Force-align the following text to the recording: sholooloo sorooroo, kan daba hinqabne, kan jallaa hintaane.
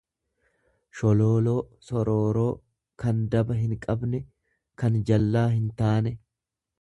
sholooloo 0.99 1.59
sorooroo, 1.89 2.47
kan 3.03 3.21
daba 3.35 3.57
hinqabne, 3.59 4.23
kan 4.83 4.97
jallaa 5.11 5.47
hintaane. 5.57 6.15